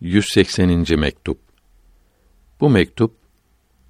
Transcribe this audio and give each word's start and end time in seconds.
180. 0.00 0.98
mektup. 0.98 1.38
Bu 2.60 2.70
mektup 2.70 3.16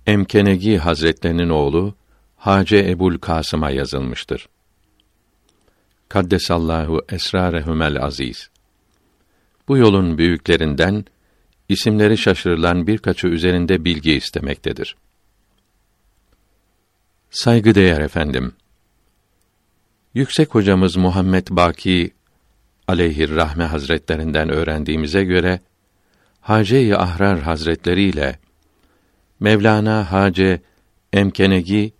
Emkenegi 0.06 0.78
Hazretlerinin 0.78 1.48
oğlu 1.48 1.94
Hace 2.36 2.78
Ebul 2.78 3.18
Kasım'a 3.18 3.70
yazılmıştır. 3.70 4.48
Kaddesallahu 6.08 7.02
esrarehumel 7.08 8.02
aziz. 8.02 8.50
Bu 9.68 9.76
yolun 9.76 10.18
büyüklerinden 10.18 11.04
isimleri 11.68 12.18
şaşırılan 12.18 12.86
birkaçı 12.86 13.26
üzerinde 13.26 13.84
bilgi 13.84 14.12
istemektedir. 14.12 14.96
Saygıdeğer 17.30 18.00
efendim. 18.00 18.52
Yüksek 20.14 20.54
hocamız 20.54 20.96
Muhammed 20.96 21.46
Baki 21.50 22.10
aleyhir 22.88 23.30
rahme 23.30 23.64
hazretlerinden 23.64 24.48
öğrendiğimize 24.48 25.24
göre 25.24 25.60
Hace-i 26.46 26.96
Ahrar 26.96 27.40
Hazretleri 27.40 28.02
ile 28.02 28.38
Mevlana 29.40 30.12
Hace 30.12 30.60
Emkenegi 31.12 31.92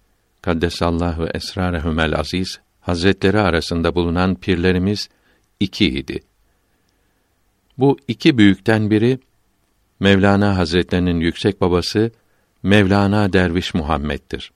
Kaddesallahu 0.42 1.27
esrarehumel 1.34 2.19
aziz 2.19 2.60
Hazretleri 2.80 3.41
arasında 3.41 3.95
bulunan 3.95 4.34
pirlerimiz 4.34 5.09
iki 5.60 5.86
idi. 5.86 6.22
Bu 7.78 7.98
iki 8.09 8.38
büyükten 8.38 8.91
biri 8.91 9.19
Mevlana 10.00 10.56
Hazretlerinin 10.56 11.20
yüksek 11.20 11.60
babası 11.60 12.10
Mevlana 12.62 13.33
Derviş 13.33 13.74
Muhammed'dir. 13.74 14.52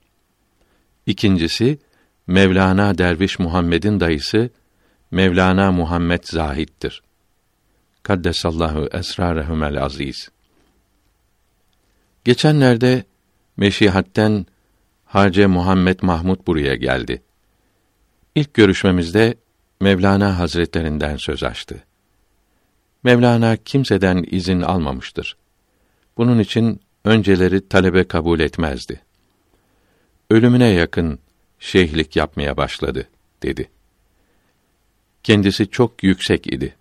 İkincisi 1.05 1.79
Mevlana 2.27 2.97
Derviş 2.97 3.39
Muhammed'in 3.39 3.99
dayısı 3.99 4.49
Mevlana 5.11 5.71
Muhammed 5.71 6.23
Zahid'dir. 6.23 7.03
Kaddesallahu 8.03 8.89
esrarehumel 8.91 9.83
aziz. 9.83 10.29
Geçenlerde 12.23 13.03
Meşihat'ten 13.57 14.45
Hace 15.05 15.47
Muhammed 15.47 15.99
Mahmud 16.01 16.47
buraya 16.47 16.75
geldi. 16.75 17.21
İlk 18.35 18.53
görüşmemizde 18.53 19.35
Mevlana 19.79 20.39
Hazretlerinden 20.39 21.17
söz 21.17 21.43
açtı. 21.43 21.83
Mevlana 23.03 23.57
kimseden 23.57 24.25
izin 24.31 24.61
almamıştır. 24.61 25.37
Bunun 26.17 26.39
için 26.39 26.81
önceleri 27.05 27.67
talebe 27.67 28.07
kabul 28.07 28.39
etmezdi. 28.39 29.01
Ölümüne 30.29 30.67
yakın 30.67 31.19
şeyhlik 31.59 32.15
yapmaya 32.15 32.57
başladı 32.57 33.07
dedi. 33.43 33.69
Kendisi 35.23 35.69
çok 35.69 36.03
yüksek 36.03 36.47
idi. 36.47 36.75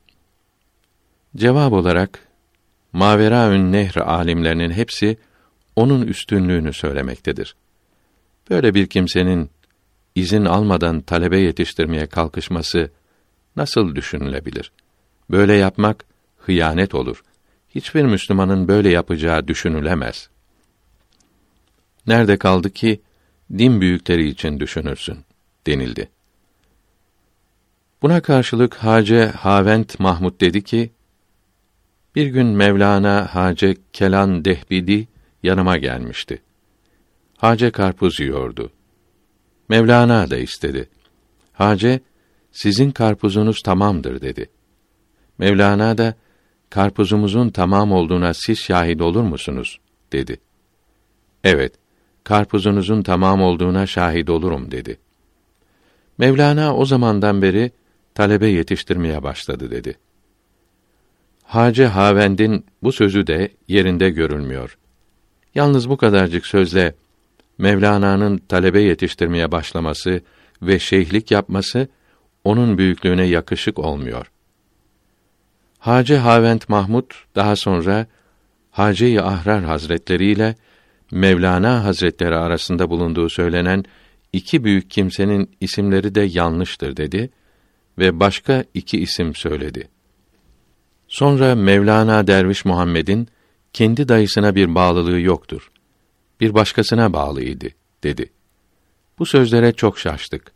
Cevap 1.36 1.72
olarak 1.72 2.28
Maveraün 2.92 3.72
Nehr 3.72 3.96
alimlerinin 3.96 4.70
hepsi 4.70 5.18
onun 5.76 6.02
üstünlüğünü 6.02 6.72
söylemektedir. 6.72 7.56
Böyle 8.50 8.74
bir 8.74 8.86
kimsenin 8.86 9.50
izin 10.14 10.44
almadan 10.44 11.00
talebe 11.00 11.38
yetiştirmeye 11.38 12.06
kalkışması 12.06 12.90
nasıl 13.56 13.94
düşünülebilir? 13.94 14.72
Böyle 15.30 15.54
yapmak 15.54 16.04
hıyanet 16.38 16.94
olur. 16.94 17.22
Hiçbir 17.74 18.02
Müslümanın 18.02 18.68
böyle 18.68 18.88
yapacağı 18.88 19.48
düşünülemez. 19.48 20.28
Nerede 22.06 22.36
kaldı 22.36 22.70
ki 22.70 23.00
din 23.58 23.80
büyükleri 23.80 24.28
için 24.28 24.60
düşünürsün 24.60 25.18
denildi. 25.66 26.08
Buna 28.02 28.20
karşılık 28.20 28.74
Hace 28.74 29.26
Havent 29.26 30.00
Mahmud 30.00 30.40
dedi 30.40 30.64
ki: 30.64 30.90
Bir 32.14 32.26
gün 32.26 32.46
Mevlana 32.46 33.28
Hace 33.34 33.76
Kelan 33.92 34.44
Dehbidi 34.44 35.08
yanıma 35.42 35.76
gelmişti. 35.76 36.42
Hace 37.36 37.70
karpuz 37.70 38.20
yiyordu. 38.20 38.72
Mevlana 39.68 40.30
da 40.30 40.36
istedi. 40.36 40.88
Hace, 41.52 42.00
sizin 42.52 42.90
karpuzunuz 42.90 43.62
tamamdır 43.62 44.20
dedi. 44.20 44.50
Mevlana 45.38 45.98
da, 45.98 46.14
karpuzumuzun 46.70 47.50
tamam 47.50 47.92
olduğuna 47.92 48.34
siz 48.34 48.58
şahit 48.58 49.02
olur 49.02 49.22
musunuz? 49.22 49.80
dedi. 50.12 50.40
Evet, 51.44 51.74
karpuzunuzun 52.24 53.02
tamam 53.02 53.42
olduğuna 53.42 53.86
şahit 53.86 54.30
olurum 54.30 54.70
dedi. 54.70 54.98
Mevlana 56.18 56.76
o 56.76 56.84
zamandan 56.84 57.42
beri 57.42 57.72
talebe 58.14 58.46
yetiştirmeye 58.46 59.22
başladı 59.22 59.70
dedi. 59.70 59.98
Hace 61.50 61.86
Havend'in 61.86 62.64
bu 62.82 62.92
sözü 62.92 63.26
de 63.26 63.50
yerinde 63.68 64.10
görülmüyor. 64.10 64.78
Yalnız 65.54 65.88
bu 65.88 65.96
kadarcık 65.96 66.46
sözle 66.46 66.94
Mevlana'nın 67.58 68.38
talebe 68.38 68.80
yetiştirmeye 68.80 69.52
başlaması 69.52 70.20
ve 70.62 70.78
şeyhlik 70.78 71.30
yapması 71.30 71.88
onun 72.44 72.78
büyüklüğüne 72.78 73.24
yakışık 73.24 73.78
olmuyor. 73.78 74.30
Hace 75.78 76.18
Havent 76.18 76.68
Mahmud 76.68 77.10
daha 77.34 77.56
sonra 77.56 78.06
Hace-i 78.70 79.20
Ahrar 79.20 79.64
Hazretleri 79.64 80.26
ile 80.26 80.54
Mevlana 81.10 81.84
Hazretleri 81.84 82.36
arasında 82.36 82.90
bulunduğu 82.90 83.28
söylenen 83.28 83.84
iki 84.32 84.64
büyük 84.64 84.90
kimsenin 84.90 85.50
isimleri 85.60 86.14
de 86.14 86.20
yanlıştır 86.20 86.96
dedi 86.96 87.30
ve 87.98 88.20
başka 88.20 88.64
iki 88.74 89.00
isim 89.00 89.34
söyledi. 89.34 89.88
Sonra 91.10 91.54
Mevlana 91.54 92.26
Derviş 92.26 92.64
Muhammed'in 92.64 93.28
kendi 93.72 94.08
dayısına 94.08 94.54
bir 94.54 94.74
bağlılığı 94.74 95.20
yoktur. 95.20 95.70
Bir 96.40 96.54
başkasına 96.54 97.12
bağlıydı 97.12 97.68
dedi. 98.02 98.30
Bu 99.18 99.26
sözlere 99.26 99.72
çok 99.72 99.98
şaştık. 99.98 100.52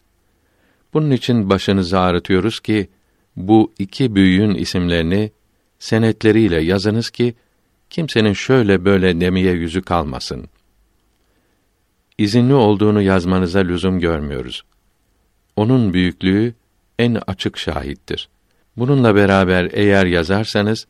Bunun 0.93 1.11
için 1.11 1.51
başınızı 1.51 1.99
ağrıtıyoruz 2.01 2.61
ki 2.61 2.89
bu 3.37 3.73
iki 3.79 4.15
büyüğün 4.15 4.55
isimlerini 4.55 5.33
senetleriyle 5.79 6.61
yazınız 6.61 7.11
ki 7.11 7.35
kimsenin 7.91 8.33
şöyle 8.33 8.85
böyle 8.85 9.21
demeye 9.21 9.53
yüzü 9.53 9.83
kalmasın. 9.83 10.49
İzinli 12.19 12.55
olduğunu 12.55 13.03
yazmanıza 13.03 13.59
lüzum 13.59 14.01
görmüyoruz. 14.01 14.63
Onun 15.57 15.95
büyüklüğü 15.95 16.55
en 16.99 17.19
açık 17.27 17.59
şahittir. 17.59 18.29
Bununla 18.77 19.15
beraber 19.15 19.71
eğer 19.73 20.07
yazarsanız 20.07 20.87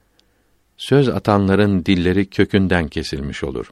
söz 0.76 1.08
atanların 1.08 1.84
dilleri 1.84 2.26
kökünden 2.26 2.88
kesilmiş 2.88 3.44
olur. 3.44 3.70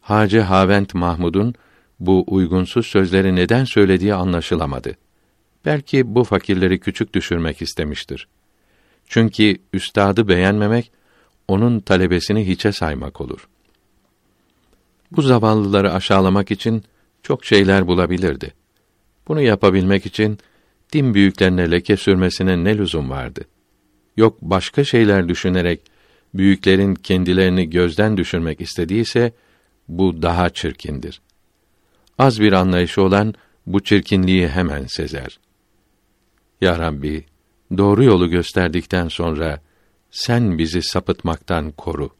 Hacı 0.00 0.40
Havent 0.40 0.94
Mahmud'un 0.94 1.54
bu 2.00 2.24
uygunsuz 2.26 2.86
sözleri 2.86 3.36
neden 3.36 3.64
söylediği 3.64 4.14
anlaşılamadı. 4.14 4.96
Belki 5.64 6.14
bu 6.14 6.24
fakirleri 6.24 6.80
küçük 6.80 7.14
düşürmek 7.14 7.62
istemiştir. 7.62 8.28
Çünkü 9.06 9.56
üstadı 9.72 10.28
beğenmemek 10.28 10.92
onun 11.48 11.80
talebesini 11.80 12.48
hiçe 12.48 12.72
saymak 12.72 13.20
olur. 13.20 13.48
Bu 15.12 15.22
zavallıları 15.22 15.92
aşağılamak 15.92 16.50
için 16.50 16.84
çok 17.22 17.44
şeyler 17.44 17.86
bulabilirdi. 17.86 18.54
Bunu 19.28 19.40
yapabilmek 19.40 20.06
için 20.06 20.38
din 20.92 21.14
büyüklerine 21.14 21.70
leke 21.70 21.96
sürmesine 21.96 22.64
ne 22.64 22.78
lüzum 22.78 23.10
vardı? 23.10 23.44
Yok 24.16 24.38
başka 24.42 24.84
şeyler 24.84 25.28
düşünerek 25.28 25.80
büyüklerin 26.34 26.94
kendilerini 26.94 27.70
gözden 27.70 28.16
düşürmek 28.16 28.60
istediyse 28.60 29.32
bu 29.88 30.22
daha 30.22 30.50
çirkindir. 30.50 31.20
Az 32.18 32.40
bir 32.40 32.52
anlayışı 32.52 33.02
olan 33.02 33.34
bu 33.66 33.80
çirkinliği 33.80 34.48
hemen 34.48 34.86
sezer. 34.86 35.38
Ya 36.60 36.78
Rabbi, 36.78 37.24
doğru 37.76 38.04
yolu 38.04 38.30
gösterdikten 38.30 39.08
sonra 39.08 39.60
sen 40.10 40.58
bizi 40.58 40.82
sapıtmaktan 40.82 41.70
koru. 41.70 42.10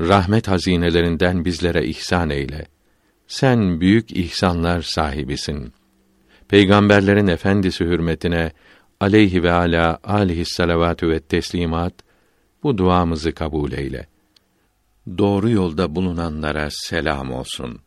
Rahmet 0.00 0.48
hazinelerinden 0.48 1.44
bizlere 1.44 1.86
ihsan 1.86 2.30
eyle. 2.30 2.66
Sen 3.26 3.80
büyük 3.80 4.12
ihsanlar 4.12 4.82
sahibisin. 4.82 5.72
Peygamberlerin 6.48 7.26
efendisi 7.26 7.84
hürmetine 7.84 8.52
aleyhi 9.00 9.42
ve 9.42 9.52
ala 9.52 9.98
alihi 10.04 10.44
salavatü 10.44 11.08
ve 11.08 11.20
teslimat 11.20 11.94
bu 12.62 12.78
duamızı 12.78 13.32
kabul 13.32 13.72
eyle. 13.72 14.06
Doğru 15.18 15.50
yolda 15.50 15.94
bulunanlara 15.94 16.68
selam 16.70 17.32
olsun. 17.32 17.85